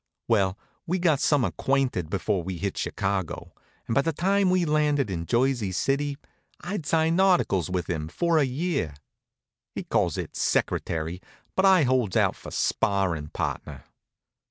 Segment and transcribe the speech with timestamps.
[0.27, 0.57] Well,
[0.87, 3.53] we got some acquainted before we hit Chicago,
[3.87, 6.17] and by the time we'd landed in Jersey City
[6.59, 8.95] I'd signed articles with him for a year.
[9.75, 11.21] He calls it secretary,
[11.55, 13.83] but I holds out for sparrin' partner.